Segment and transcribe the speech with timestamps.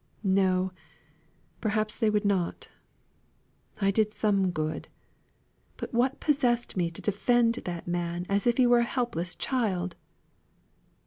[0.23, 0.71] "No,
[1.59, 2.69] perhaps they would not.
[3.79, 4.87] I did some good.
[5.77, 9.95] But what possessed me to defend that man as if he were a helpless child!